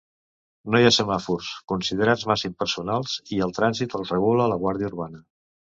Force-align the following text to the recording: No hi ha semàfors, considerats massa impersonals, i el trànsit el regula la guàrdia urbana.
No 0.75 0.79
hi 0.83 0.87
ha 0.89 0.93
semàfors, 0.95 1.51
considerats 1.73 2.25
massa 2.33 2.49
impersonals, 2.53 3.15
i 3.37 3.43
el 3.49 3.57
trànsit 3.61 3.99
el 4.03 4.11
regula 4.15 4.53
la 4.55 4.63
guàrdia 4.67 4.93
urbana. 4.95 5.27